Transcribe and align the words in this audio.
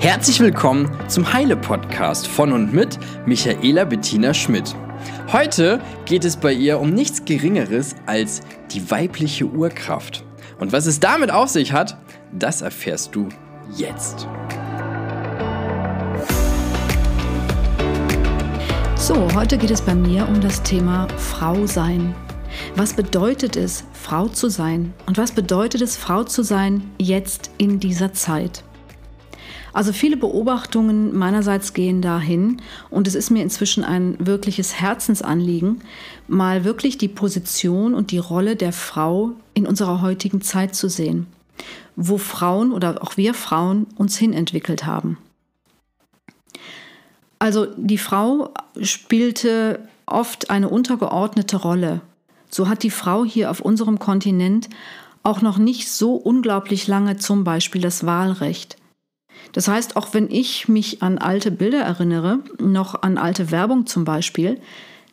Herzlich 0.00 0.38
willkommen 0.38 0.88
zum 1.08 1.32
Heile 1.32 1.56
Podcast 1.56 2.28
von 2.28 2.52
und 2.52 2.72
mit 2.72 3.00
Michaela 3.26 3.84
Bettina 3.84 4.32
Schmidt. 4.32 4.72
Heute 5.32 5.80
geht 6.04 6.24
es 6.24 6.36
bei 6.36 6.52
ihr 6.52 6.78
um 6.78 6.90
nichts 6.90 7.24
Geringeres 7.24 7.96
als 8.06 8.42
die 8.70 8.88
weibliche 8.92 9.46
Urkraft. 9.46 10.24
Und 10.60 10.72
was 10.72 10.86
es 10.86 11.00
damit 11.00 11.32
auf 11.32 11.48
sich 11.48 11.72
hat, 11.72 11.98
das 12.32 12.62
erfährst 12.62 13.12
du 13.16 13.28
jetzt. 13.76 14.28
So, 18.94 19.26
heute 19.34 19.58
geht 19.58 19.72
es 19.72 19.82
bei 19.82 19.96
mir 19.96 20.28
um 20.28 20.40
das 20.40 20.62
Thema 20.62 21.08
Frau 21.16 21.66
sein. 21.66 22.14
Was 22.76 22.92
bedeutet 22.94 23.56
es, 23.56 23.82
Frau 23.94 24.28
zu 24.28 24.48
sein? 24.48 24.94
Und 25.06 25.18
was 25.18 25.32
bedeutet 25.32 25.82
es, 25.82 25.96
Frau 25.96 26.22
zu 26.22 26.44
sein 26.44 26.88
jetzt 26.98 27.50
in 27.58 27.80
dieser 27.80 28.12
Zeit? 28.12 28.62
Also 29.72 29.92
viele 29.92 30.16
Beobachtungen 30.16 31.16
meinerseits 31.16 31.72
gehen 31.74 32.00
dahin 32.00 32.60
und 32.90 33.06
es 33.06 33.14
ist 33.14 33.30
mir 33.30 33.42
inzwischen 33.42 33.84
ein 33.84 34.16
wirkliches 34.18 34.80
Herzensanliegen, 34.80 35.82
mal 36.26 36.64
wirklich 36.64 36.98
die 36.98 37.08
Position 37.08 37.94
und 37.94 38.10
die 38.10 38.18
Rolle 38.18 38.56
der 38.56 38.72
Frau 38.72 39.32
in 39.54 39.66
unserer 39.66 40.00
heutigen 40.00 40.40
Zeit 40.40 40.74
zu 40.74 40.88
sehen, 40.88 41.26
wo 41.96 42.18
Frauen 42.18 42.72
oder 42.72 43.02
auch 43.02 43.16
wir 43.16 43.34
Frauen 43.34 43.86
uns 43.96 44.16
hinentwickelt 44.16 44.86
haben. 44.86 45.18
Also 47.38 47.66
die 47.76 47.98
Frau 47.98 48.52
spielte 48.80 49.80
oft 50.06 50.50
eine 50.50 50.68
untergeordnete 50.68 51.56
Rolle. 51.56 52.00
So 52.50 52.68
hat 52.68 52.82
die 52.82 52.90
Frau 52.90 53.24
hier 53.24 53.50
auf 53.50 53.60
unserem 53.60 53.98
Kontinent 53.98 54.68
auch 55.22 55.42
noch 55.42 55.58
nicht 55.58 55.90
so 55.90 56.14
unglaublich 56.14 56.86
lange 56.86 57.18
zum 57.18 57.44
Beispiel 57.44 57.82
das 57.82 58.06
Wahlrecht. 58.06 58.76
Das 59.52 59.68
heißt, 59.68 59.96
auch 59.96 60.14
wenn 60.14 60.30
ich 60.30 60.68
mich 60.68 61.02
an 61.02 61.18
alte 61.18 61.50
Bilder 61.50 61.80
erinnere, 61.80 62.40
noch 62.58 63.02
an 63.02 63.18
alte 63.18 63.50
Werbung 63.50 63.86
zum 63.86 64.04
Beispiel, 64.04 64.60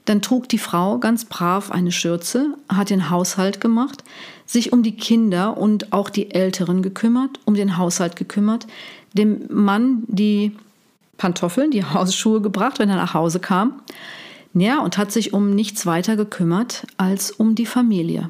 dann 0.06 0.22
trug 0.22 0.48
die 0.50 0.60
Frau 0.60 1.00
ganz 1.00 1.26
brav 1.26 1.72
eine 1.72 1.92
Schürze, 1.92 2.56
hat 2.70 2.90
den 2.90 3.10
Haushalt 3.10 3.60
gemacht, 3.60 4.04
sich 4.46 4.72
um 4.72 4.84
die 4.84 4.96
Kinder 4.96 5.58
und 5.58 5.94
auch 5.94 6.10
die 6.10 6.32
Älteren 6.32 6.84
gekümmert, 6.84 7.40
um 7.46 7.56
den 7.56 7.78
Haushalt 7.78 8.16
gekümmert, 8.16 8.68
dem 9.14 9.48
Mann 9.50 10.04
die 10.08 10.52
Pantoffeln, 11.18 11.72
die 11.72 11.84
Hausschuhe 11.94 12.42
gebracht, 12.42 12.80
wenn 12.80 12.90
er 12.90 12.98
nach 12.98 13.14
Hause 13.14 13.40
kam. 13.40 13.82
Ja, 14.54 14.80
und 14.80 14.98
hat 14.98 15.12
sich 15.12 15.34
um 15.34 15.54
nichts 15.54 15.86
weiter 15.86 16.16
gekümmert 16.16 16.88
als 16.96 17.32
um 17.32 17.56
die 17.56 17.66
Familie. 17.66 18.30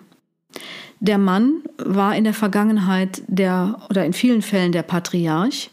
Der 0.99 1.19
Mann 1.19 1.61
war 1.77 2.15
in 2.15 2.23
der 2.23 2.33
Vergangenheit 2.33 3.21
der 3.27 3.81
oder 3.89 4.05
in 4.05 4.13
vielen 4.13 4.41
Fällen 4.41 4.71
der 4.71 4.81
Patriarch. 4.81 5.69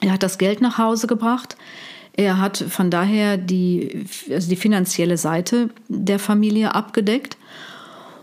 Er 0.00 0.12
hat 0.12 0.22
das 0.22 0.38
Geld 0.38 0.60
nach 0.60 0.78
Hause 0.78 1.06
gebracht. 1.06 1.56
Er 2.14 2.38
hat 2.38 2.58
von 2.58 2.90
daher 2.90 3.36
die, 3.36 4.06
also 4.30 4.48
die 4.48 4.56
finanzielle 4.56 5.16
Seite 5.16 5.70
der 5.88 6.18
Familie 6.18 6.74
abgedeckt. 6.74 7.36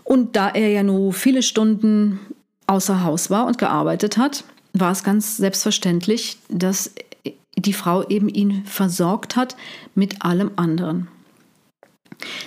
Und 0.04 0.36
da 0.36 0.48
er 0.48 0.68
ja 0.68 0.82
nur 0.82 1.12
viele 1.12 1.42
Stunden 1.42 2.20
außer 2.66 3.02
Haus 3.04 3.30
war 3.30 3.46
und 3.46 3.58
gearbeitet 3.58 4.18
hat, 4.18 4.44
war 4.72 4.92
es 4.92 5.04
ganz 5.04 5.36
selbstverständlich, 5.36 6.38
dass 6.48 6.92
die 7.56 7.72
Frau 7.72 8.06
eben 8.08 8.28
ihn 8.28 8.64
versorgt 8.64 9.36
hat 9.36 9.56
mit 9.94 10.22
allem 10.22 10.52
anderen. 10.56 11.08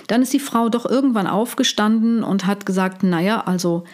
Dann 0.06 0.22
ist 0.22 0.32
die 0.32 0.40
Frau 0.40 0.68
doch 0.68 0.86
irgendwann 0.86 1.26
aufgestanden 1.26 2.22
und 2.22 2.46
hat 2.46 2.66
gesagt, 2.66 3.02
naja, 3.02 3.42
also 3.42 3.84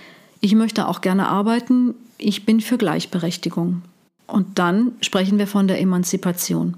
ich 0.41 0.55
möchte 0.55 0.89
auch 0.89 1.01
gerne 1.01 1.29
arbeiten, 1.29 1.95
ich 2.19 2.47
bin 2.47 2.61
für 2.61 2.79
Gleichberechtigung. 2.79 3.83
Und 4.29 4.59
dann 4.59 4.93
sprechen 5.01 5.39
wir 5.39 5.49
von 5.49 5.67
der 5.67 5.81
Emanzipation. 5.81 6.77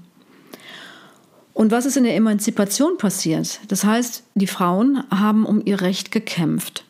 Und 1.53 1.71
was 1.71 1.85
ist 1.85 1.97
in 1.97 2.05
der 2.05 2.15
Emanzipation 2.15 2.97
passiert? 2.97 3.59
Das 3.67 3.83
heißt, 3.83 4.23
die 4.33 4.47
Frauen 4.47 5.03
haben 5.11 5.45
um 5.45 5.61
ihr 5.63 5.81
Recht 5.81 6.11
gekämpft. 6.11 6.85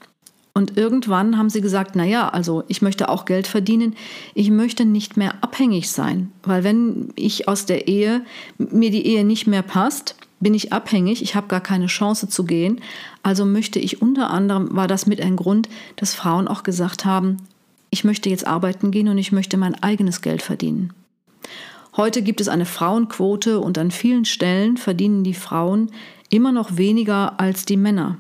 Und 0.54 0.78
irgendwann 0.78 1.38
haben 1.38 1.50
sie 1.50 1.62
gesagt, 1.62 1.96
naja, 1.96 2.30
also 2.30 2.64
ich 2.68 2.82
möchte 2.82 3.10
auch 3.10 3.26
Geld 3.26 3.48
verdienen, 3.48 3.96
ich 4.36 4.52
möchte 4.52 4.86
nicht 4.86 5.18
mehr 5.18 5.36
abhängig 5.42 5.90
sein, 5.90 6.32
weil 6.44 6.64
wenn 6.64 7.10
ich 7.16 7.48
aus 7.48 7.66
der 7.66 7.88
Ehe, 7.88 8.22
mir 8.58 8.92
die 8.92 9.06
Ehe 9.06 9.24
nicht 9.24 9.48
mehr 9.48 9.62
passt, 9.62 10.16
bin 10.42 10.54
ich 10.54 10.74
abhängig, 10.74 11.22
ich 11.22 11.36
habe 11.36 11.48
gar 11.48 11.62
keine 11.62 11.86
Chance 11.86 12.28
zu 12.28 12.44
gehen. 12.44 12.82
Also 13.24 13.46
möchte 13.46 13.80
ich 13.80 14.02
unter 14.02 14.30
anderem, 14.30 14.76
war 14.76 14.88
das 14.88 15.06
mit 15.06 15.22
ein 15.22 15.36
Grund, 15.36 15.70
dass 15.96 16.16
Frauen 16.16 16.48
auch 16.48 16.64
gesagt 16.64 17.06
haben, 17.06 17.38
ich 17.92 18.04
möchte 18.04 18.30
jetzt 18.30 18.48
arbeiten 18.48 18.90
gehen 18.90 19.10
und 19.10 19.20
ich 19.20 19.32
möchte 19.32 19.58
mein 19.58 19.76
eigenes 19.84 20.22
Geld 20.22 20.42
verdienen. 20.42 20.94
Heute 21.96 22.22
gibt 22.22 22.40
es 22.40 22.48
eine 22.48 22.66
Frauenquote 22.66 23.60
und 23.60 23.78
an 23.78 23.92
vielen 23.92 24.24
Stellen 24.26 24.78
verdienen 24.78 25.24
die 25.24 25.34
Frauen 25.34 25.92
immer 26.30 26.54
noch 26.54 26.78
weniger 26.78 27.40
als 27.40 27.66
die 27.66 27.78
Männer. 27.78 28.18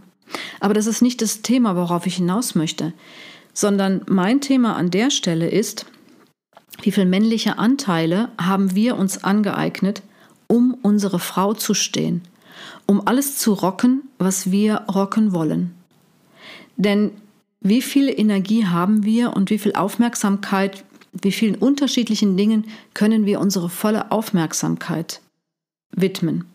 Aber 0.59 0.73
das 0.73 0.85
ist 0.85 1.01
nicht 1.01 1.21
das 1.21 1.41
Thema, 1.41 1.77
worauf 1.77 2.05
ich 2.05 2.17
hinaus 2.17 2.53
möchte, 2.53 2.91
sondern 3.53 4.01
mein 4.07 4.41
Thema 4.41 4.75
an 4.75 4.91
der 4.91 5.09
Stelle 5.09 5.49
ist, 5.49 5.85
wie 6.81 6.91
viele 6.91 7.05
männliche 7.05 7.57
Anteile 7.57 8.29
haben 8.38 8.75
wir 8.75 8.97
uns 8.97 9.23
angeeignet, 9.23 10.03
um 10.47 10.73
unsere 10.81 11.19
Frau 11.19 11.53
zu 11.53 11.73
stehen, 11.73 12.23
um 12.85 13.07
alles 13.07 13.38
zu 13.38 13.53
rocken, 13.53 14.03
was 14.17 14.51
wir 14.51 14.81
rocken 14.93 15.31
wollen. 15.31 15.73
Denn 16.75 17.11
wie 17.61 17.81
viel 17.81 18.09
Energie 18.09 18.66
haben 18.66 19.03
wir 19.03 19.33
und 19.33 19.49
wie 19.49 19.59
viel 19.59 19.73
Aufmerksamkeit, 19.73 20.83
wie 21.13 21.31
vielen 21.31 21.55
unterschiedlichen 21.55 22.35
Dingen 22.35 22.66
können 22.94 23.25
wir 23.25 23.39
unsere 23.39 23.69
volle 23.69 24.11
Aufmerksamkeit 24.11 25.22
widmen. 25.95 26.45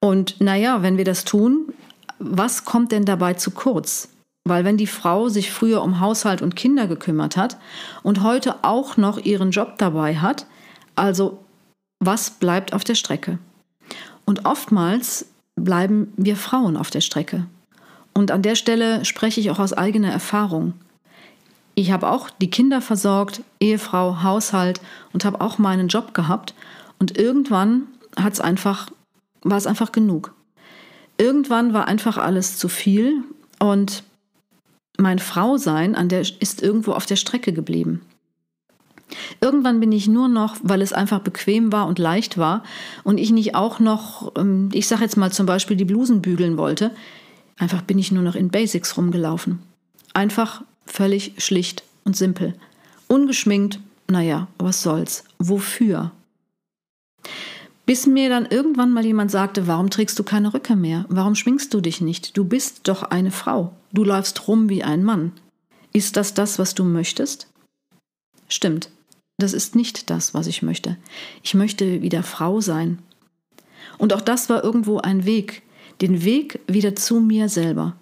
Und 0.00 0.40
naja, 0.40 0.82
wenn 0.82 0.98
wir 0.98 1.04
das 1.04 1.24
tun, 1.24 1.72
was 2.18 2.64
kommt 2.64 2.92
denn 2.92 3.04
dabei 3.04 3.34
zu 3.34 3.50
kurz? 3.50 4.08
Weil 4.44 4.64
wenn 4.64 4.76
die 4.76 4.88
Frau 4.88 5.28
sich 5.28 5.52
früher 5.52 5.82
um 5.82 6.00
Haushalt 6.00 6.42
und 6.42 6.56
Kinder 6.56 6.88
gekümmert 6.88 7.36
hat 7.36 7.56
und 8.02 8.22
heute 8.22 8.64
auch 8.64 8.96
noch 8.96 9.18
ihren 9.18 9.52
Job 9.52 9.74
dabei 9.78 10.16
hat, 10.16 10.46
also 10.96 11.38
was 12.00 12.30
bleibt 12.30 12.72
auf 12.72 12.82
der 12.82 12.96
Strecke? 12.96 13.38
Und 14.24 14.44
oftmals 14.44 15.26
bleiben 15.54 16.12
wir 16.16 16.36
Frauen 16.36 16.76
auf 16.76 16.90
der 16.90 17.00
Strecke. 17.00 17.46
Und 18.14 18.30
an 18.30 18.42
der 18.42 18.54
Stelle 18.54 19.04
spreche 19.04 19.40
ich 19.40 19.50
auch 19.50 19.58
aus 19.58 19.72
eigener 19.72 20.10
Erfahrung. 20.10 20.74
Ich 21.74 21.90
habe 21.90 22.10
auch 22.10 22.28
die 22.28 22.50
Kinder 22.50 22.80
versorgt, 22.82 23.42
Ehefrau, 23.60 24.22
Haushalt 24.22 24.80
und 25.12 25.24
habe 25.24 25.40
auch 25.40 25.58
meinen 25.58 25.88
Job 25.88 26.12
gehabt. 26.12 26.54
Und 26.98 27.18
irgendwann 27.18 27.84
hat's 28.16 28.40
einfach, 28.40 28.90
war 29.42 29.56
es 29.56 29.66
einfach 29.66 29.92
genug. 29.92 30.34
Irgendwann 31.16 31.72
war 31.72 31.88
einfach 31.88 32.18
alles 32.18 32.58
zu 32.58 32.68
viel 32.68 33.22
und 33.58 34.02
mein 34.98 35.18
Frausein 35.18 35.94
an 35.94 36.08
der, 36.08 36.20
ist 36.20 36.62
irgendwo 36.62 36.92
auf 36.92 37.06
der 37.06 37.16
Strecke 37.16 37.52
geblieben. 37.52 38.02
Irgendwann 39.40 39.80
bin 39.80 39.92
ich 39.92 40.08
nur 40.08 40.28
noch, 40.28 40.56
weil 40.62 40.80
es 40.82 40.92
einfach 40.92 41.20
bequem 41.20 41.72
war 41.72 41.86
und 41.86 41.98
leicht 41.98 42.38
war 42.38 42.62
und 43.04 43.18
ich 43.18 43.30
nicht 43.30 43.54
auch 43.54 43.78
noch, 43.78 44.32
ähm, 44.36 44.70
ich 44.72 44.88
sage 44.88 45.02
jetzt 45.02 45.16
mal 45.16 45.32
zum 45.32 45.46
Beispiel, 45.46 45.76
die 45.76 45.84
Blusen 45.84 46.22
bügeln 46.22 46.56
wollte, 46.56 46.92
Einfach 47.62 47.82
bin 47.82 47.96
ich 47.96 48.10
nur 48.10 48.24
noch 48.24 48.34
in 48.34 48.48
Basics 48.48 48.96
rumgelaufen. 48.96 49.60
Einfach 50.14 50.64
völlig 50.84 51.34
schlicht 51.38 51.84
und 52.02 52.16
simpel. 52.16 52.56
Ungeschminkt, 53.06 53.78
naja, 54.08 54.48
was 54.58 54.82
soll's. 54.82 55.22
Wofür? 55.38 56.10
Bis 57.86 58.08
mir 58.08 58.28
dann 58.28 58.46
irgendwann 58.46 58.92
mal 58.92 59.06
jemand 59.06 59.30
sagte, 59.30 59.68
warum 59.68 59.90
trägst 59.90 60.18
du 60.18 60.24
keine 60.24 60.52
Röcke 60.52 60.74
mehr? 60.74 61.04
Warum 61.08 61.36
schminkst 61.36 61.72
du 61.72 61.80
dich 61.80 62.00
nicht? 62.00 62.36
Du 62.36 62.44
bist 62.44 62.88
doch 62.88 63.04
eine 63.04 63.30
Frau. 63.30 63.72
Du 63.92 64.02
läufst 64.02 64.48
rum 64.48 64.68
wie 64.68 64.82
ein 64.82 65.04
Mann. 65.04 65.30
Ist 65.92 66.16
das 66.16 66.34
das, 66.34 66.58
was 66.58 66.74
du 66.74 66.82
möchtest? 66.82 67.46
Stimmt. 68.48 68.90
Das 69.38 69.52
ist 69.52 69.76
nicht 69.76 70.10
das, 70.10 70.34
was 70.34 70.48
ich 70.48 70.62
möchte. 70.62 70.96
Ich 71.44 71.54
möchte 71.54 72.02
wieder 72.02 72.24
Frau 72.24 72.60
sein. 72.60 72.98
Und 73.98 74.12
auch 74.12 74.20
das 74.20 74.48
war 74.48 74.64
irgendwo 74.64 74.98
ein 74.98 75.26
Weg, 75.26 75.62
den 76.00 76.24
Weg 76.24 76.60
wieder 76.66 76.96
zu 76.96 77.20
mir 77.20 77.48
selber. 77.48 77.96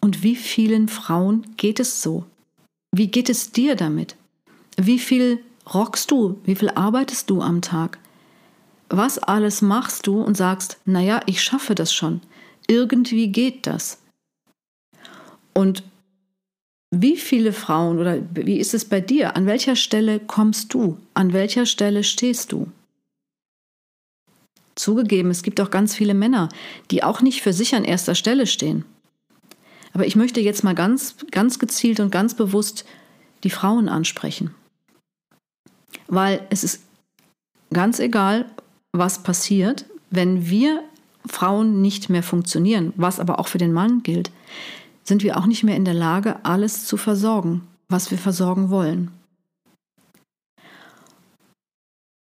Und 0.00 0.22
wie 0.22 0.36
vielen 0.36 0.88
Frauen 0.88 1.46
geht 1.56 1.80
es 1.80 2.02
so? 2.02 2.24
Wie 2.92 3.08
geht 3.08 3.28
es 3.28 3.52
dir 3.52 3.76
damit? 3.76 4.16
Wie 4.76 4.98
viel 4.98 5.40
rockst 5.72 6.10
du? 6.10 6.38
Wie 6.44 6.54
viel 6.54 6.70
arbeitest 6.70 7.30
du 7.30 7.42
am 7.42 7.60
Tag? 7.60 7.98
Was 8.88 9.18
alles 9.18 9.62
machst 9.62 10.06
du 10.06 10.20
und 10.20 10.36
sagst, 10.36 10.78
naja, 10.84 11.20
ich 11.26 11.42
schaffe 11.42 11.74
das 11.74 11.92
schon. 11.92 12.20
Irgendwie 12.68 13.28
geht 13.28 13.66
das. 13.66 13.98
Und 15.54 15.82
wie 16.90 17.16
viele 17.16 17.52
Frauen 17.52 17.98
oder 17.98 18.22
wie 18.32 18.58
ist 18.58 18.74
es 18.74 18.84
bei 18.84 19.00
dir? 19.00 19.36
An 19.36 19.46
welcher 19.46 19.76
Stelle 19.76 20.20
kommst 20.20 20.72
du? 20.72 20.98
An 21.14 21.32
welcher 21.32 21.66
Stelle 21.66 22.04
stehst 22.04 22.52
du? 22.52 22.68
Zugegeben, 24.76 25.30
es 25.30 25.42
gibt 25.42 25.60
auch 25.60 25.70
ganz 25.70 25.94
viele 25.94 26.14
Männer, 26.14 26.48
die 26.90 27.02
auch 27.02 27.22
nicht 27.22 27.42
für 27.42 27.52
sich 27.52 27.74
an 27.74 27.84
erster 27.84 28.14
Stelle 28.14 28.46
stehen. 28.46 28.84
Aber 29.92 30.06
ich 30.06 30.16
möchte 30.16 30.40
jetzt 30.40 30.62
mal 30.62 30.74
ganz, 30.74 31.16
ganz 31.30 31.58
gezielt 31.58 32.00
und 32.00 32.10
ganz 32.10 32.34
bewusst 32.34 32.84
die 33.44 33.50
Frauen 33.50 33.88
ansprechen. 33.88 34.54
Weil 36.06 36.46
es 36.50 36.62
ist 36.62 36.82
ganz 37.72 37.98
egal, 37.98 38.44
was 38.92 39.22
passiert, 39.22 39.86
wenn 40.10 40.48
wir 40.48 40.82
Frauen 41.26 41.80
nicht 41.80 42.10
mehr 42.10 42.22
funktionieren, 42.22 42.92
was 42.96 43.18
aber 43.18 43.38
auch 43.38 43.48
für 43.48 43.58
den 43.58 43.72
Mann 43.72 44.02
gilt, 44.02 44.30
sind 45.02 45.22
wir 45.22 45.38
auch 45.38 45.46
nicht 45.46 45.64
mehr 45.64 45.76
in 45.76 45.84
der 45.84 45.94
Lage, 45.94 46.44
alles 46.44 46.84
zu 46.84 46.96
versorgen, 46.96 47.62
was 47.88 48.10
wir 48.10 48.18
versorgen 48.18 48.70
wollen. 48.70 49.10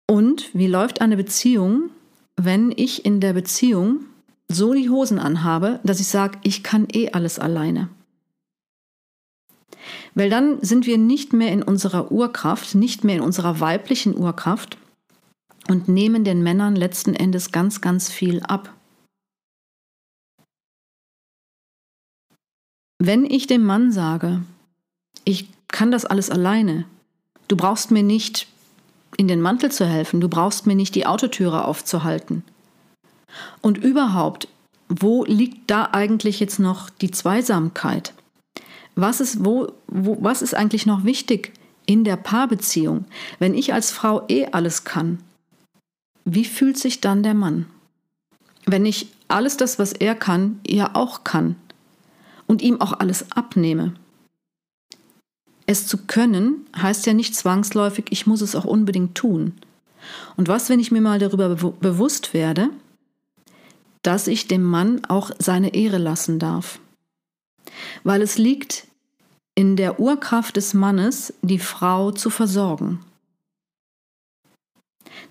Und 0.08 0.50
wie 0.52 0.66
läuft 0.66 1.00
eine 1.00 1.16
Beziehung, 1.16 1.90
wenn 2.36 2.72
ich 2.76 3.04
in 3.04 3.20
der 3.20 3.32
Beziehung 3.32 4.04
so 4.48 4.74
die 4.74 4.90
Hosen 4.90 5.18
anhabe, 5.18 5.80
dass 5.84 6.00
ich 6.00 6.08
sage, 6.08 6.38
ich 6.42 6.62
kann 6.62 6.86
eh 6.92 7.10
alles 7.10 7.38
alleine? 7.38 7.88
Weil 10.14 10.30
dann 10.30 10.62
sind 10.62 10.86
wir 10.86 10.98
nicht 10.98 11.32
mehr 11.32 11.52
in 11.52 11.62
unserer 11.62 12.12
Urkraft, 12.12 12.74
nicht 12.74 13.04
mehr 13.04 13.16
in 13.16 13.20
unserer 13.20 13.60
weiblichen 13.60 14.16
Urkraft 14.16 14.78
und 15.68 15.88
nehmen 15.88 16.24
den 16.24 16.42
Männern 16.42 16.76
letzten 16.76 17.14
Endes 17.14 17.52
ganz, 17.52 17.80
ganz 17.80 18.10
viel 18.10 18.42
ab. 18.42 18.72
Wenn 22.98 23.24
ich 23.24 23.46
dem 23.46 23.64
Mann 23.64 23.92
sage, 23.92 24.42
ich 25.24 25.48
kann 25.68 25.90
das 25.90 26.04
alles 26.04 26.30
alleine, 26.30 26.86
du 27.48 27.56
brauchst 27.56 27.90
mir 27.90 28.02
nicht 28.02 28.46
in 29.16 29.28
den 29.28 29.40
Mantel 29.40 29.70
zu 29.70 29.86
helfen, 29.86 30.20
du 30.20 30.28
brauchst 30.28 30.66
mir 30.66 30.74
nicht 30.74 30.94
die 30.94 31.06
Autotüre 31.06 31.66
aufzuhalten. 31.66 32.42
Und 33.60 33.78
überhaupt, 33.78 34.48
wo 34.88 35.24
liegt 35.24 35.70
da 35.70 35.88
eigentlich 35.92 36.40
jetzt 36.40 36.58
noch 36.58 36.90
die 36.90 37.10
Zweisamkeit? 37.10 38.14
Was 38.94 39.20
ist, 39.20 39.44
wo, 39.44 39.72
wo, 39.86 40.18
was 40.20 40.42
ist 40.42 40.54
eigentlich 40.54 40.86
noch 40.86 41.04
wichtig 41.04 41.52
in 41.86 42.04
der 42.04 42.16
Paarbeziehung? 42.16 43.06
Wenn 43.38 43.54
ich 43.54 43.72
als 43.72 43.90
Frau 43.90 44.22
eh 44.28 44.46
alles 44.46 44.84
kann, 44.84 45.18
wie 46.24 46.44
fühlt 46.44 46.78
sich 46.78 47.00
dann 47.00 47.22
der 47.22 47.34
Mann? 47.34 47.66
Wenn 48.66 48.86
ich 48.86 49.08
alles 49.28 49.56
das, 49.56 49.78
was 49.78 49.92
er 49.92 50.14
kann, 50.14 50.60
ja 50.66 50.90
auch 50.94 51.24
kann 51.24 51.56
und 52.46 52.62
ihm 52.62 52.80
auch 52.80 52.92
alles 52.98 53.32
abnehme. 53.32 53.94
Es 55.66 55.86
zu 55.86 55.98
können 56.06 56.66
heißt 56.76 57.06
ja 57.06 57.14
nicht 57.14 57.34
zwangsläufig, 57.34 58.06
ich 58.10 58.26
muss 58.26 58.40
es 58.40 58.54
auch 58.54 58.64
unbedingt 58.64 59.14
tun. 59.14 59.54
Und 60.36 60.48
was, 60.48 60.68
wenn 60.68 60.80
ich 60.80 60.90
mir 60.90 61.00
mal 61.00 61.18
darüber 61.18 61.48
bewusst 61.48 62.34
werde, 62.34 62.68
dass 64.02 64.26
ich 64.26 64.48
dem 64.48 64.62
Mann 64.62 65.04
auch 65.06 65.30
seine 65.38 65.74
Ehre 65.74 65.98
lassen 65.98 66.38
darf? 66.38 66.78
Weil 68.02 68.20
es 68.20 68.36
liegt 68.36 68.86
in 69.54 69.76
der 69.76 70.00
Urkraft 70.00 70.56
des 70.56 70.74
Mannes, 70.74 71.32
die 71.40 71.58
Frau 71.58 72.10
zu 72.10 72.28
versorgen. 72.28 73.00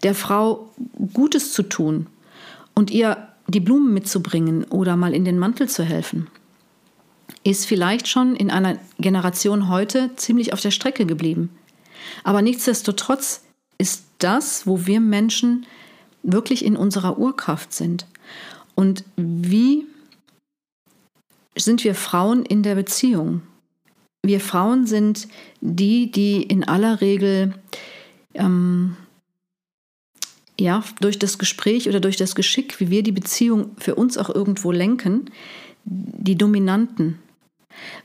Der 0.02 0.16
Frau 0.16 0.72
Gutes 1.14 1.54
zu 1.54 1.64
tun 1.64 2.08
und 2.74 2.90
ihr 2.90 3.28
die 3.48 3.60
Blumen 3.60 3.94
mitzubringen 3.94 4.64
oder 4.66 4.96
mal 4.96 5.14
in 5.14 5.26
den 5.26 5.38
Mantel 5.38 5.70
zu 5.70 5.84
helfen 5.84 6.28
ist 7.44 7.66
vielleicht 7.66 8.08
schon 8.08 8.36
in 8.36 8.50
einer 8.50 8.78
Generation 9.00 9.70
heute 9.70 10.12
ziemlich 10.16 10.54
auf 10.54 10.62
der 10.62 10.72
Strecke 10.72 11.06
geblieben. 11.06 11.50
Aber 12.24 12.42
nichtsdestotrotz 12.42 13.44
ist 13.78 14.06
das, 14.20 14.66
wo 14.66 14.86
wir 14.86 15.00
Menschen 15.00 15.66
wirklich 16.22 16.64
in 16.64 16.78
unserer 16.78 17.18
Urkraft 17.18 17.74
sind. 17.74 18.06
Und 18.76 19.04
wie 19.16 19.86
sind 21.56 21.84
wir 21.84 21.96
Frauen 21.96 22.46
in 22.46 22.64
der 22.64 22.76
Beziehung? 22.76 23.42
Wir 24.26 24.40
Frauen 24.40 24.88
sind 24.88 25.28
die, 25.60 26.10
die 26.10 26.42
in 26.42 26.64
aller 26.64 27.02
Regel 27.02 27.54
ähm, 28.34 28.96
ja, 30.60 30.84
durch 31.02 31.20
das 31.20 31.38
Gespräch 31.38 31.90
oder 31.90 32.00
durch 32.00 32.16
das 32.16 32.36
Geschick, 32.36 32.80
wie 32.80 32.90
wir 32.90 33.04
die 33.04 33.12
Beziehung 33.12 33.72
für 33.78 33.96
uns 33.96 34.18
auch 34.18 34.30
irgendwo 34.30 34.72
lenken, 34.72 35.30
die 35.84 36.38
Dominanten. 36.38 37.20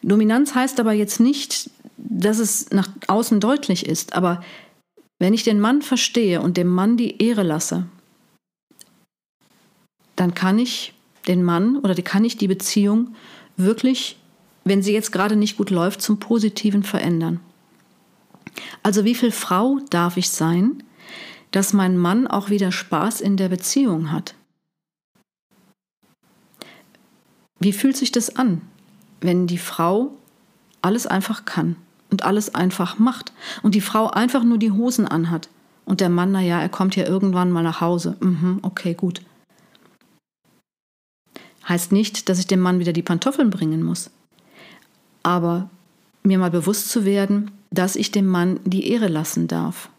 Dominanz 0.03 0.55
heißt 0.55 0.81
aber 0.81 0.93
jetzt 0.93 1.20
nicht, 1.20 1.70
dass 1.97 2.38
es 2.38 2.70
nach 2.70 2.88
außen 3.06 3.41
deutlich 3.41 3.87
ist, 3.87 4.15
aber 4.15 4.43
wenn 5.19 5.35
ich 5.35 5.43
den 5.43 5.61
Mann 5.61 5.82
verstehe 5.82 6.41
und 6.41 6.56
dem 6.56 6.69
Mann 6.69 6.97
die 6.97 7.23
Ehre 7.23 7.43
lasse, 7.43 7.87
dann 10.17 10.35
kann 10.35 10.59
ich 10.59 10.94
den 11.26 11.43
Mann 11.43 11.76
oder 11.79 11.94
kann 12.03 12.25
ich 12.25 12.37
die 12.37 12.49
Beziehung 12.49 13.15
wirklich, 13.56 14.17
wenn 14.65 14.82
sie 14.82 14.93
jetzt 14.93 15.12
gerade 15.12 15.37
nicht 15.37 15.56
gut 15.56 15.70
läuft, 15.70 16.00
zum 16.03 16.19
Positiven 16.19 16.82
verändern. 16.82 17.41
Also 18.82 19.05
wie 19.05 19.15
viel 19.15 19.31
Frau 19.31 19.79
darf 19.91 20.17
ich 20.17 20.31
sein, 20.31 20.82
dass 21.50 21.73
mein 21.73 21.97
Mann 21.97 22.26
auch 22.26 22.50
wieder 22.50 22.73
Spaß 22.73 23.20
in 23.20 23.37
der 23.37 23.49
Beziehung 23.49 24.12
hat? 24.12 24.35
Wie 27.61 27.73
fühlt 27.73 27.97
sich 27.97 28.12
das 28.12 28.37
an, 28.37 28.62
wenn 29.20 29.47
die 29.47 29.59
Frau 29.59 30.12
alles 30.82 31.06
einfach 31.06 31.44
kann 31.44 31.76
und 32.11 32.25
alles 32.25 32.55
einfach 32.55 32.99
macht 32.99 33.32
und 33.62 33.75
die 33.75 33.81
Frau 33.81 34.09
einfach 34.09 34.44
nur 34.44 34.59
die 34.59 34.73
Hosen 34.73 35.06
anhat 35.06 35.49
und 35.85 36.00
der 36.00 36.11
Mann, 36.11 36.32
naja, 36.32 36.61
er 36.61 36.69
kommt 36.69 36.97
ja 36.97 37.06
irgendwann 37.06 37.50
mal 37.50 37.62
nach 37.62 37.81
Hause. 37.81 38.17
Mhm, 38.20 38.59
okay, 38.62 38.94
gut. 38.94 39.23
Heißt 41.69 41.93
nicht, 41.93 42.29
dass 42.29 42.38
ich 42.38 42.47
dem 42.47 42.61
Mann 42.61 42.79
wieder 42.79 42.93
die 42.93 43.03
Pantoffeln 43.03 43.50
bringen 43.50 43.82
muss. 43.82 44.11
Aber 45.23 45.69
mir 46.23 46.38
mal 46.38 46.50
bewusst 46.50 46.91
zu 46.91 47.05
werden, 47.05 47.50
dass 47.70 47.97
ich 47.97 48.11
dem 48.11 48.26
Mann 48.26 48.61
die 48.65 48.91
Ehre 48.91 49.09
lassen 49.09 49.49
darf. 49.49 49.91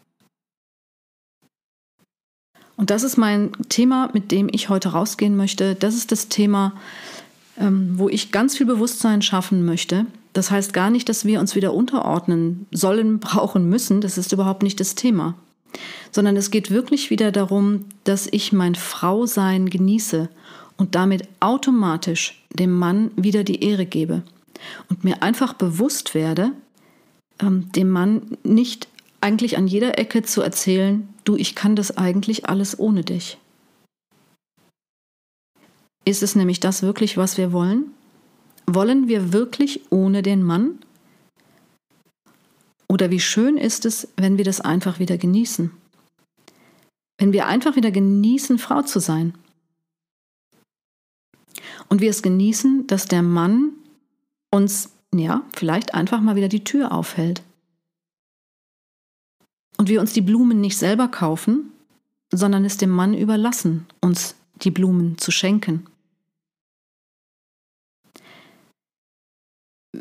Und 2.76 2.90
das 2.90 3.02
ist 3.02 3.18
mein 3.18 3.52
Thema, 3.68 4.10
mit 4.14 4.32
dem 4.32 4.48
ich 4.50 4.68
heute 4.68 4.90
rausgehen 4.90 5.36
möchte. 5.36 5.74
Das 5.74 5.94
ist 5.94 6.12
das 6.12 6.28
Thema 6.28 6.72
ähm, 7.60 7.92
wo 7.96 8.08
ich 8.08 8.32
ganz 8.32 8.56
viel 8.56 8.66
Bewusstsein 8.66 9.22
schaffen 9.22 9.64
möchte. 9.64 10.06
Das 10.32 10.50
heißt 10.50 10.72
gar 10.72 10.90
nicht, 10.90 11.08
dass 11.08 11.24
wir 11.24 11.40
uns 11.40 11.54
wieder 11.54 11.74
unterordnen 11.74 12.66
sollen, 12.72 13.20
brauchen 13.20 13.68
müssen. 13.68 14.00
Das 14.00 14.18
ist 14.18 14.32
überhaupt 14.32 14.62
nicht 14.62 14.80
das 14.80 14.94
Thema. 14.94 15.34
Sondern 16.10 16.36
es 16.36 16.50
geht 16.50 16.70
wirklich 16.70 17.10
wieder 17.10 17.30
darum, 17.30 17.84
dass 18.02 18.26
ich 18.30 18.52
mein 18.52 18.74
Frausein 18.74 19.70
genieße 19.70 20.28
und 20.76 20.94
damit 20.96 21.28
automatisch 21.38 22.42
dem 22.52 22.72
Mann 22.72 23.12
wieder 23.14 23.44
die 23.44 23.62
Ehre 23.62 23.86
gebe. 23.86 24.22
Und 24.88 25.04
mir 25.04 25.22
einfach 25.22 25.52
bewusst 25.52 26.14
werde, 26.14 26.52
ähm, 27.40 27.70
dem 27.72 27.90
Mann 27.90 28.36
nicht 28.42 28.88
eigentlich 29.20 29.56
an 29.56 29.66
jeder 29.66 29.98
Ecke 29.98 30.22
zu 30.22 30.40
erzählen, 30.40 31.08
du, 31.24 31.36
ich 31.36 31.54
kann 31.54 31.76
das 31.76 31.96
eigentlich 31.96 32.48
alles 32.48 32.78
ohne 32.78 33.04
dich. 33.04 33.38
Ist 36.10 36.24
es 36.24 36.34
nämlich 36.34 36.58
das 36.58 36.82
wirklich, 36.82 37.16
was 37.16 37.36
wir 37.36 37.52
wollen? 37.52 37.94
Wollen 38.66 39.06
wir 39.06 39.32
wirklich 39.32 39.82
ohne 39.90 40.22
den 40.22 40.42
Mann? 40.42 40.80
Oder 42.88 43.12
wie 43.12 43.20
schön 43.20 43.56
ist 43.56 43.86
es, 43.86 44.08
wenn 44.16 44.36
wir 44.36 44.44
das 44.44 44.60
einfach 44.60 44.98
wieder 44.98 45.18
genießen? 45.18 45.70
Wenn 47.16 47.32
wir 47.32 47.46
einfach 47.46 47.76
wieder 47.76 47.92
genießen, 47.92 48.58
Frau 48.58 48.82
zu 48.82 48.98
sein. 48.98 49.34
Und 51.88 52.00
wir 52.00 52.10
es 52.10 52.22
genießen, 52.22 52.88
dass 52.88 53.04
der 53.04 53.22
Mann 53.22 53.70
uns, 54.50 54.90
ja, 55.14 55.44
vielleicht 55.52 55.94
einfach 55.94 56.20
mal 56.20 56.34
wieder 56.34 56.48
die 56.48 56.64
Tür 56.64 56.90
aufhält. 56.90 57.40
Und 59.76 59.88
wir 59.88 60.00
uns 60.00 60.12
die 60.12 60.22
Blumen 60.22 60.60
nicht 60.60 60.76
selber 60.76 61.06
kaufen, 61.06 61.70
sondern 62.32 62.64
es 62.64 62.78
dem 62.78 62.90
Mann 62.90 63.14
überlassen, 63.14 63.86
uns 64.00 64.34
die 64.56 64.72
Blumen 64.72 65.16
zu 65.16 65.30
schenken. 65.30 65.86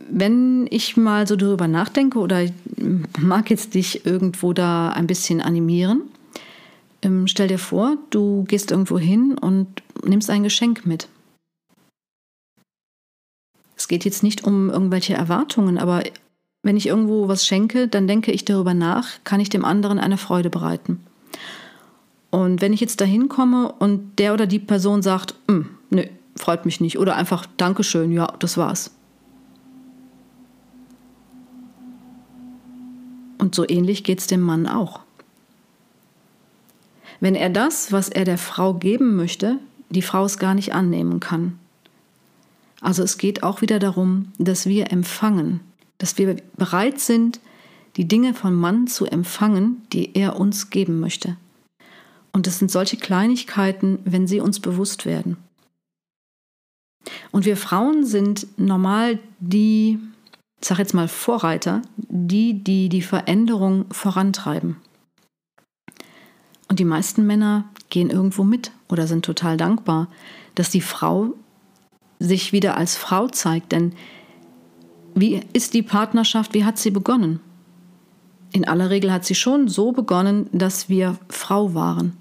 Wenn 0.10 0.68
ich 0.70 0.98
mal 0.98 1.28
so 1.28 1.36
darüber 1.36 1.68
nachdenke 1.68 2.20
oder 2.20 2.46
mag 3.20 3.50
jetzt 3.50 3.74
dich 3.74 4.06
irgendwo 4.06 4.54
da 4.54 4.90
ein 4.90 5.08
bisschen 5.08 5.42
animieren, 5.42 6.04
ähm, 7.02 7.28
stell 7.28 7.48
dir 7.48 7.60
vor, 7.60 7.98
du 8.10 8.44
gehst 8.44 8.72
irgendwo 8.72 9.00
hin 9.00 9.38
und 9.38 9.68
nimmst 10.04 10.30
ein 10.30 10.44
Geschenk 10.44 10.86
mit. 10.86 11.08
Es 13.76 13.88
geht 13.88 14.06
jetzt 14.06 14.24
nicht 14.24 14.44
um 14.44 14.70
irgendwelche 14.70 15.14
Erwartungen, 15.14 15.78
aber 15.78 16.04
wenn 16.64 16.76
ich 16.76 16.88
irgendwo 16.88 17.28
was 17.30 17.46
schenke, 17.46 17.88
dann 17.88 18.08
denke 18.08 18.32
ich 18.32 18.44
darüber 18.44 18.74
nach, 18.74 19.08
kann 19.24 19.40
ich 19.40 19.50
dem 19.50 19.64
anderen 19.64 20.00
eine 20.00 20.18
Freude 20.18 20.50
bereiten. 20.50 21.00
Und 22.32 22.62
wenn 22.62 22.74
ich 22.74 22.82
jetzt 22.82 23.02
da 23.02 23.06
hinkomme 23.06 23.72
und 23.72 24.20
der 24.20 24.34
oder 24.34 24.46
die 24.46 24.60
Person 24.60 25.02
sagt, 25.02 25.36
hm, 25.48 25.70
nö, 25.90 26.04
freut 26.36 26.66
mich 26.66 26.82
nicht, 26.82 27.00
oder 27.00 27.16
einfach 27.16 27.46
Dankeschön, 27.58 28.12
ja, 28.12 28.28
das 28.40 28.58
war's. 28.58 28.92
Und 33.40 33.56
so 33.56 33.68
ähnlich 33.68 34.04
geht 34.04 34.20
es 34.20 34.28
dem 34.28 34.42
Mann 34.42 34.68
auch. 34.68 35.00
Wenn 37.20 37.34
er 37.34 37.50
das, 37.50 37.92
was 37.92 38.10
er 38.10 38.26
der 38.26 38.38
Frau 38.38 38.76
geben 38.76 39.16
möchte, 39.16 39.58
die 39.90 40.04
Frau 40.04 40.26
es 40.26 40.38
gar 40.38 40.54
nicht 40.54 40.74
annehmen 40.74 41.20
kann. 41.20 41.58
Also 42.82 43.04
es 43.04 43.18
geht 43.18 43.44
auch 43.44 43.62
wieder 43.62 43.80
darum, 43.80 44.32
dass 44.38 44.68
wir 44.68 44.92
empfangen, 44.92 45.60
dass 45.98 46.18
wir 46.18 46.38
bereit 46.56 47.00
sind, 47.00 47.40
die 47.98 48.08
Dinge 48.08 48.34
vom 48.34 48.54
Mann 48.56 48.88
zu 48.88 49.06
empfangen, 49.06 49.82
die 49.92 50.16
er 50.16 50.40
uns 50.40 50.70
geben 50.70 51.00
möchte. 51.00 51.36
Und 52.32 52.48
es 52.48 52.60
sind 52.60 52.72
solche 52.72 52.98
Kleinigkeiten, 52.98 54.00
wenn 54.06 54.28
sie 54.28 54.40
uns 54.40 54.60
bewusst 54.60 55.06
werden. 55.06 55.38
Und 57.32 57.46
wir 57.46 57.58
Frauen 57.58 58.06
sind 58.06 58.48
normal 58.58 59.20
die, 59.40 60.00
sag 60.62 60.80
jetzt 60.80 60.94
mal 60.94 61.08
Vorreiter, 61.08 61.82
die, 61.98 62.64
die 62.64 62.90
die 62.90 63.02
Veränderung 63.02 63.86
vorantreiben. 63.92 64.78
Und 66.68 66.80
die 66.80 66.86
meisten 66.86 67.26
Männer 67.26 67.66
gehen 67.90 68.10
irgendwo 68.10 68.44
mit 68.44 68.72
oder 68.90 69.08
sind 69.08 69.26
total 69.26 69.58
dankbar, 69.58 70.08
dass 70.56 70.70
die 70.70 70.82
Frau 70.82 71.34
sich 72.20 72.52
wieder 72.52 72.78
als 72.78 72.96
Frau 72.96 73.28
zeigt. 73.28 73.72
Denn 73.72 73.94
wie 75.16 75.42
ist 75.54 75.74
die 75.74 75.82
Partnerschaft, 75.82 76.54
wie 76.54 76.66
hat 76.66 76.78
sie 76.78 76.92
begonnen? 76.92 77.40
In 78.52 78.68
aller 78.68 78.90
Regel 78.90 79.12
hat 79.12 79.26
sie 79.26 79.36
schon 79.36 79.68
so 79.68 79.92
begonnen, 79.92 80.50
dass 80.52 80.90
wir 80.90 81.18
Frau 81.30 81.74
waren 81.74 82.18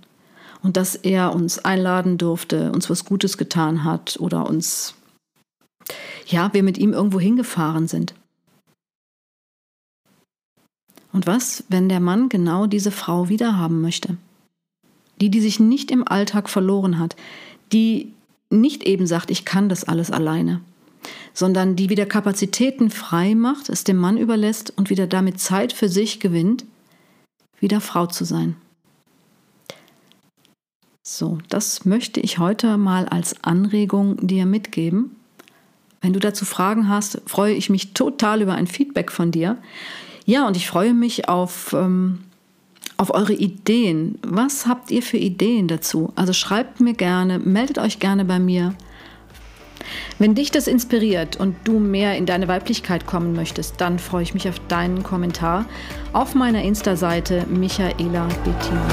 und 0.62 0.76
dass 0.76 0.94
er 0.94 1.34
uns 1.34 1.58
einladen 1.58 2.18
durfte, 2.18 2.72
uns 2.72 2.90
was 2.90 3.04
Gutes 3.04 3.38
getan 3.38 3.84
hat 3.84 4.18
oder 4.20 4.48
uns, 4.48 4.94
ja, 6.26 6.52
wir 6.52 6.62
mit 6.62 6.78
ihm 6.78 6.92
irgendwo 6.92 7.20
hingefahren 7.20 7.88
sind. 7.88 8.14
Und 11.12 11.26
was, 11.26 11.64
wenn 11.68 11.88
der 11.88 12.00
Mann 12.00 12.28
genau 12.28 12.66
diese 12.66 12.90
Frau 12.90 13.28
wiederhaben 13.28 13.80
möchte? 13.80 14.16
Die, 15.20 15.30
die 15.30 15.40
sich 15.40 15.58
nicht 15.58 15.90
im 15.90 16.06
Alltag 16.06 16.48
verloren 16.48 16.98
hat, 16.98 17.16
die 17.72 18.12
nicht 18.50 18.84
eben 18.84 19.06
sagt, 19.06 19.30
ich 19.30 19.44
kann 19.44 19.68
das 19.68 19.84
alles 19.84 20.10
alleine, 20.10 20.60
sondern 21.34 21.76
die 21.76 21.90
wieder 21.90 22.06
Kapazitäten 22.06 22.90
frei 22.90 23.34
macht, 23.34 23.68
es 23.68 23.84
dem 23.84 23.96
Mann 23.96 24.16
überlässt 24.16 24.72
und 24.76 24.90
wieder 24.90 25.06
damit 25.06 25.40
Zeit 25.40 25.72
für 25.72 25.88
sich 25.88 26.20
gewinnt, 26.20 26.64
wieder 27.60 27.80
Frau 27.80 28.06
zu 28.06 28.24
sein. 28.24 28.56
So, 31.02 31.38
das 31.48 31.84
möchte 31.84 32.20
ich 32.20 32.38
heute 32.38 32.76
mal 32.76 33.06
als 33.06 33.42
Anregung 33.42 34.26
dir 34.26 34.44
mitgeben. 34.44 35.16
Wenn 36.00 36.12
du 36.12 36.20
dazu 36.20 36.44
Fragen 36.44 36.88
hast, 36.88 37.22
freue 37.26 37.54
ich 37.54 37.70
mich 37.70 37.94
total 37.94 38.42
über 38.42 38.54
ein 38.54 38.66
Feedback 38.66 39.10
von 39.10 39.30
dir. 39.30 39.56
Ja, 40.28 40.46
und 40.46 40.58
ich 40.58 40.68
freue 40.68 40.92
mich 40.92 41.26
auf, 41.30 41.72
ähm, 41.72 42.18
auf 42.98 43.14
eure 43.14 43.32
Ideen. 43.32 44.18
Was 44.22 44.66
habt 44.66 44.90
ihr 44.90 45.00
für 45.00 45.16
Ideen 45.16 45.68
dazu? 45.68 46.12
Also 46.16 46.34
schreibt 46.34 46.82
mir 46.82 46.92
gerne, 46.92 47.38
meldet 47.38 47.78
euch 47.78 47.98
gerne 47.98 48.26
bei 48.26 48.38
mir. 48.38 48.74
Wenn 50.18 50.34
dich 50.34 50.50
das 50.50 50.66
inspiriert 50.66 51.36
und 51.36 51.56
du 51.64 51.78
mehr 51.78 52.18
in 52.18 52.26
deine 52.26 52.46
Weiblichkeit 52.46 53.06
kommen 53.06 53.32
möchtest, 53.32 53.80
dann 53.80 53.98
freue 53.98 54.22
ich 54.22 54.34
mich 54.34 54.46
auf 54.50 54.60
deinen 54.68 55.02
Kommentar 55.02 55.64
auf 56.12 56.34
meiner 56.34 56.62
Insta-Seite 56.62 57.46
Michaela 57.48 58.28
Bettina. 58.44 58.86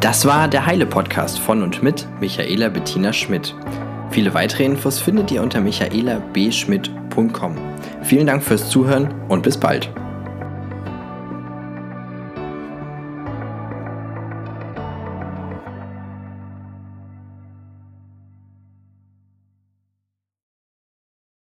Das 0.00 0.24
war 0.24 0.48
der 0.48 0.64
Heile 0.64 0.86
Podcast 0.86 1.38
von 1.38 1.62
und 1.62 1.82
mit 1.82 2.08
Michaela 2.20 2.70
Bettina 2.70 3.12
Schmidt. 3.12 3.54
Viele 4.14 4.32
weitere 4.32 4.62
Infos 4.62 5.00
findet 5.00 5.32
ihr 5.32 5.42
unter 5.42 5.60
michaelabschmidt.com. 5.60 7.56
Vielen 8.04 8.28
Dank 8.28 8.44
fürs 8.44 8.70
Zuhören 8.70 9.12
und 9.28 9.42
bis 9.42 9.58
bald. 9.58 9.90